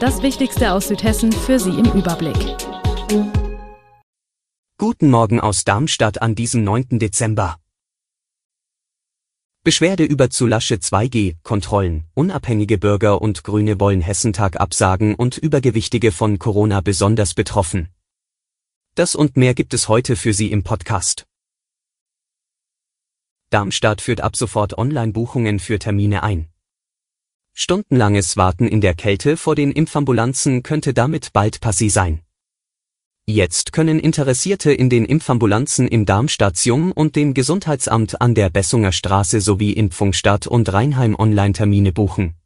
[0.00, 2.36] Das Wichtigste aus Südhessen für Sie im Überblick.
[4.78, 7.00] Guten Morgen aus Darmstadt an diesem 9.
[7.00, 7.58] Dezember.
[9.64, 12.04] Beschwerde über zu lasche 2G-Kontrollen.
[12.14, 17.88] Unabhängige Bürger und Grüne wollen Hessentag absagen und Übergewichtige von Corona besonders betroffen.
[18.94, 21.26] Das und mehr gibt es heute für Sie im Podcast.
[23.50, 26.48] Darmstadt führt ab sofort Online-Buchungen für Termine ein.
[27.60, 32.20] Stundenlanges Warten in der Kälte vor den Impfambulanzen könnte damit bald passé sein.
[33.26, 39.40] Jetzt können Interessierte in den Impfambulanzen im Darmstadium und dem Gesundheitsamt an der Bessunger Straße
[39.40, 42.36] sowie in Pfungstadt und Rheinheim Online-Termine buchen.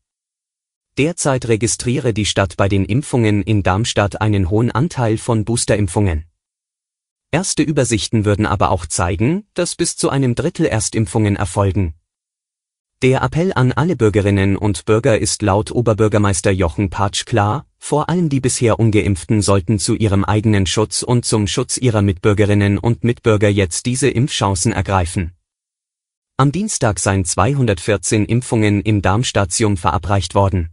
[0.96, 6.24] Derzeit registriere die Stadt bei den Impfungen in Darmstadt einen hohen Anteil von Boosterimpfungen.
[7.30, 11.92] Erste Übersichten würden aber auch zeigen, dass bis zu einem Drittel Erstimpfungen erfolgen.
[13.02, 18.28] Der Appell an alle Bürgerinnen und Bürger ist laut Oberbürgermeister Jochen Patsch klar, vor allem
[18.28, 23.48] die bisher ungeimpften sollten zu ihrem eigenen Schutz und zum Schutz ihrer Mitbürgerinnen und Mitbürger
[23.48, 25.32] jetzt diese Impfchancen ergreifen.
[26.36, 30.70] Am Dienstag seien 214 Impfungen im Darmstadium verabreicht worden.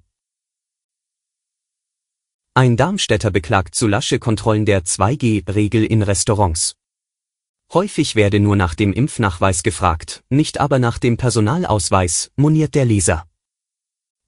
[2.53, 6.75] Ein Darmstädter beklagt zu lasche Kontrollen der 2G-Regel in Restaurants.
[7.72, 13.28] Häufig werde nur nach dem Impfnachweis gefragt, nicht aber nach dem Personalausweis, moniert der Leser.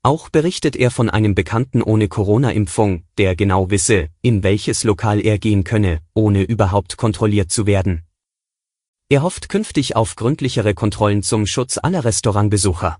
[0.03, 5.39] Auch berichtet er von einem Bekannten ohne Corona-Impfung, der genau wisse, in welches Lokal er
[5.39, 8.03] gehen könne, ohne überhaupt kontrolliert zu werden.
[9.09, 12.99] Er hofft künftig auf gründlichere Kontrollen zum Schutz aller Restaurantbesucher.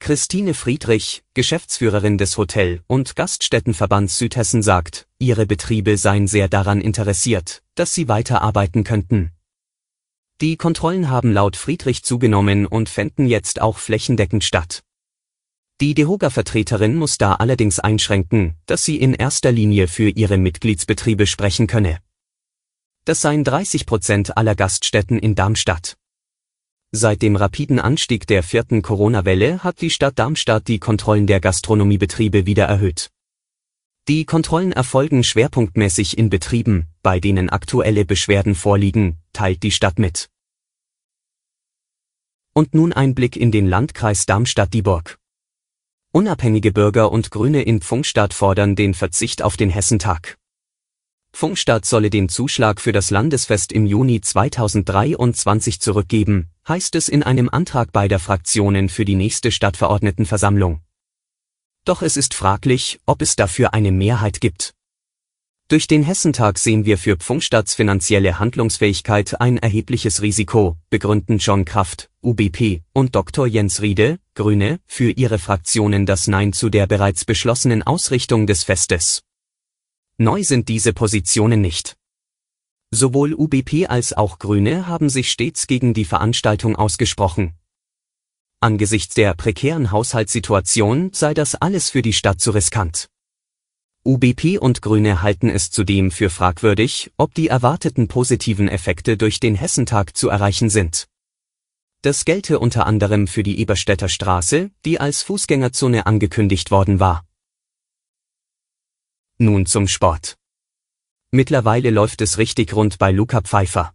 [0.00, 7.62] Christine Friedrich, Geschäftsführerin des Hotel- und Gaststättenverbands Südhessen sagt, ihre Betriebe seien sehr daran interessiert,
[7.74, 9.32] dass sie weiterarbeiten könnten.
[10.40, 14.82] Die Kontrollen haben laut Friedrich zugenommen und fänden jetzt auch flächendeckend statt.
[15.80, 21.66] Die Dehoga-Vertreterin muss da allerdings einschränken, dass sie in erster Linie für ihre Mitgliedsbetriebe sprechen
[21.66, 21.98] könne.
[23.04, 25.97] Das seien 30 Prozent aller Gaststätten in Darmstadt.
[26.90, 32.46] Seit dem rapiden Anstieg der vierten Corona-Welle hat die Stadt Darmstadt die Kontrollen der Gastronomiebetriebe
[32.46, 33.10] wieder erhöht.
[34.08, 40.30] Die Kontrollen erfolgen schwerpunktmäßig in Betrieben, bei denen aktuelle Beschwerden vorliegen, teilt die Stadt mit.
[42.54, 45.18] Und nun ein Blick in den Landkreis Darmstadt-Dieburg.
[46.10, 50.38] Unabhängige Bürger und Grüne in Pfungstadt fordern den Verzicht auf den Hessentag.
[51.34, 57.48] Pfungstadt solle den Zuschlag für das Landesfest im Juni 2023 zurückgeben, heißt es in einem
[57.48, 60.80] Antrag beider Fraktionen für die nächste Stadtverordnetenversammlung.
[61.84, 64.74] Doch es ist fraglich, ob es dafür eine Mehrheit gibt.
[65.68, 72.08] Durch den Hessentag sehen wir für Pfungstadts finanzielle Handlungsfähigkeit ein erhebliches Risiko, begründen John Kraft,
[72.22, 73.46] UBP, und Dr.
[73.46, 79.24] Jens Riede, Grüne, für ihre Fraktionen das Nein zu der bereits beschlossenen Ausrichtung des Festes.
[80.16, 81.97] Neu sind diese Positionen nicht.
[82.90, 87.52] Sowohl UBP als auch Grüne haben sich stets gegen die Veranstaltung ausgesprochen.
[88.60, 93.08] Angesichts der prekären Haushaltssituation sei das alles für die Stadt zu riskant.
[94.04, 99.54] UBP und Grüne halten es zudem für fragwürdig, ob die erwarteten positiven Effekte durch den
[99.54, 101.08] Hessentag zu erreichen sind.
[102.00, 107.26] Das gelte unter anderem für die Eberstädter Straße, die als Fußgängerzone angekündigt worden war.
[109.36, 110.38] Nun zum Sport.
[111.30, 113.92] Mittlerweile läuft es richtig rund bei Luca Pfeiffer.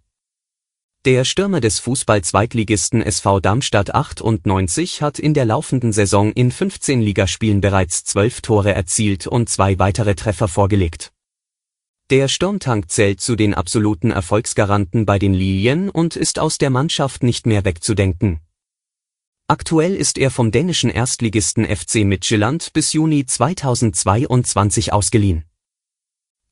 [1.03, 7.59] Der Stürmer des Fußball-Zweitligisten SV Darmstadt 98 hat in der laufenden Saison in 15 Ligaspielen
[7.59, 11.11] bereits 12 Tore erzielt und zwei weitere Treffer vorgelegt.
[12.11, 17.23] Der Sturmtank zählt zu den absoluten Erfolgsgaranten bei den Lilien und ist aus der Mannschaft
[17.23, 18.41] nicht mehr wegzudenken.
[19.47, 25.45] Aktuell ist er vom dänischen Erstligisten FC Midtjylland bis Juni 2022 ausgeliehen.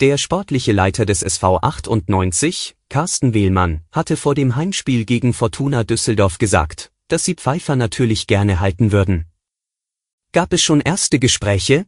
[0.02, 6.40] Der sportliche Leiter des SV 98, Carsten Wehlmann, hatte vor dem Heimspiel gegen Fortuna Düsseldorf
[6.40, 9.28] gesagt, dass sie Pfeiffer natürlich gerne halten würden.
[10.32, 11.86] Gab es schon erste Gespräche?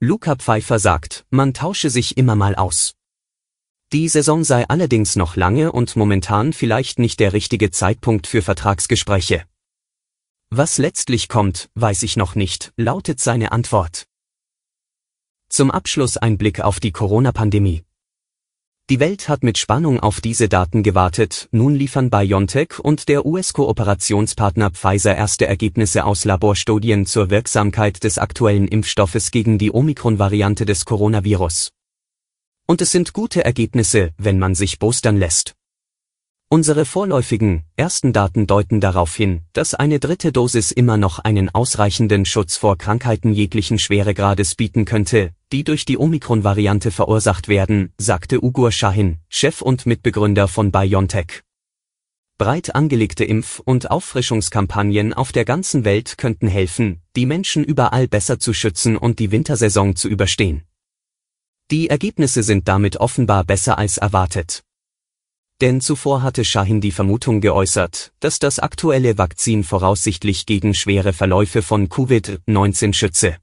[0.00, 2.96] Luca Pfeiffer sagt, man tausche sich immer mal aus.
[3.92, 9.44] Die Saison sei allerdings noch lange und momentan vielleicht nicht der richtige Zeitpunkt für Vertragsgespräche.
[10.50, 14.08] Was letztlich kommt, weiß ich noch nicht, lautet seine Antwort.
[15.56, 17.84] Zum Abschluss ein Blick auf die Corona-Pandemie.
[18.90, 24.70] Die Welt hat mit Spannung auf diese Daten gewartet, nun liefern BioNTech und der US-Kooperationspartner
[24.70, 31.70] Pfizer erste Ergebnisse aus Laborstudien zur Wirksamkeit des aktuellen Impfstoffes gegen die Omikron-Variante des Coronavirus.
[32.66, 35.54] Und es sind gute Ergebnisse, wenn man sich boostern lässt.
[36.54, 42.24] Unsere vorläufigen, ersten Daten deuten darauf hin, dass eine dritte Dosis immer noch einen ausreichenden
[42.24, 48.70] Schutz vor Krankheiten jeglichen Schweregrades bieten könnte, die durch die Omikron-Variante verursacht werden, sagte Ugur
[48.70, 51.42] Shahin, Chef und Mitbegründer von BioNTech.
[52.38, 58.38] Breit angelegte Impf- und Auffrischungskampagnen auf der ganzen Welt könnten helfen, die Menschen überall besser
[58.38, 60.62] zu schützen und die Wintersaison zu überstehen.
[61.72, 64.63] Die Ergebnisse sind damit offenbar besser als erwartet.
[65.60, 71.62] Denn zuvor hatte Shahin die Vermutung geäußert, dass das aktuelle Vakzin voraussichtlich gegen schwere Verläufe
[71.62, 73.36] von Covid-19 schütze.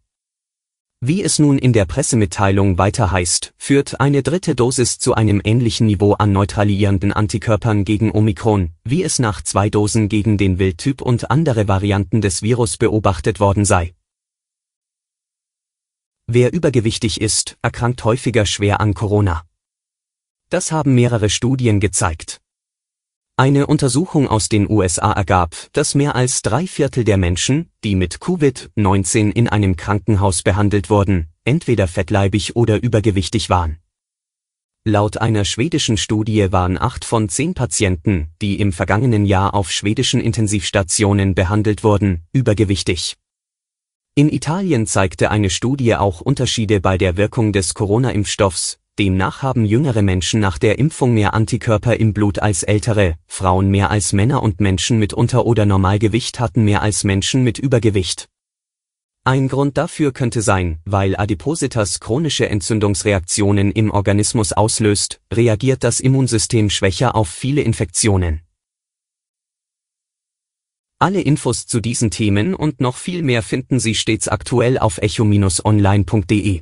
[1.03, 5.87] Wie es nun in der Pressemitteilung weiter heißt, führt eine dritte Dosis zu einem ähnlichen
[5.87, 11.31] Niveau an neutralisierenden Antikörpern gegen Omikron, wie es nach zwei Dosen gegen den Wildtyp und
[11.31, 13.95] andere Varianten des Virus beobachtet worden sei.
[16.27, 19.43] Wer übergewichtig ist, erkrankt häufiger schwer an Corona.
[20.51, 22.41] Das haben mehrere Studien gezeigt.
[23.37, 28.17] Eine Untersuchung aus den USA ergab, dass mehr als drei Viertel der Menschen, die mit
[28.17, 33.77] Covid-19 in einem Krankenhaus behandelt wurden, entweder fettleibig oder übergewichtig waren.
[34.83, 40.19] Laut einer schwedischen Studie waren acht von zehn Patienten, die im vergangenen Jahr auf schwedischen
[40.19, 43.15] Intensivstationen behandelt wurden, übergewichtig.
[44.15, 50.01] In Italien zeigte eine Studie auch Unterschiede bei der Wirkung des Corona-Impfstoffs, Demnach haben jüngere
[50.01, 54.59] Menschen nach der Impfung mehr Antikörper im Blut als ältere, Frauen mehr als Männer und
[54.59, 58.27] Menschen mit Unter- oder Normalgewicht hatten mehr als Menschen mit Übergewicht.
[59.23, 66.69] Ein Grund dafür könnte sein, weil Adipositas chronische Entzündungsreaktionen im Organismus auslöst, reagiert das Immunsystem
[66.69, 68.41] schwächer auf viele Infektionen.
[70.99, 76.61] Alle Infos zu diesen Themen und noch viel mehr finden Sie stets aktuell auf echo-online.de.